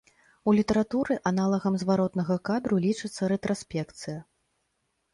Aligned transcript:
У 0.51 0.53
літаратуры 0.59 1.17
аналагам 1.31 1.77
зваротнага 1.83 2.39
кадру 2.51 2.83
лічыцца 2.89 3.23
рэтраспекцыя. 3.37 4.19